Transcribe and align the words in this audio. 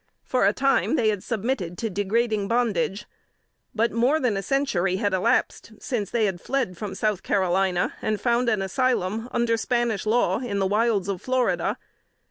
For 0.23 0.47
a 0.47 0.51
time 0.51 0.95
they 0.95 1.19
submitted 1.19 1.77
to 1.77 1.87
degrading 1.91 2.47
bondage; 2.47 3.05
but 3.75 3.91
more 3.91 4.19
than 4.19 4.35
a 4.35 4.41
century 4.41 4.95
had 4.95 5.13
elapsed 5.13 5.73
since 5.79 6.09
they 6.09 6.31
fled 6.37 6.75
from 6.75 6.95
South 6.95 7.21
Carolina, 7.21 7.93
and 8.01 8.19
found 8.19 8.49
an 8.49 8.63
asylum 8.63 9.29
under 9.31 9.57
Spanish 9.57 10.07
law 10.07 10.39
in 10.39 10.57
the 10.57 10.65
wilds 10.65 11.07
of 11.07 11.21
Florida. 11.21 11.77